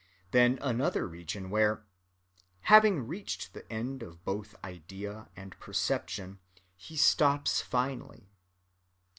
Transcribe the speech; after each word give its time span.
Then 0.31 0.57
another 0.63 1.07
region 1.07 1.51
where, 1.51 1.85
"having 2.61 3.05
reached 3.05 3.53
the 3.53 3.71
end 3.71 4.01
of 4.01 4.25
both 4.25 4.55
idea 4.63 5.29
and 5.35 5.55
perception, 5.59 6.39
he 6.75 6.95
stops 6.97 7.61
finally." 7.61 8.31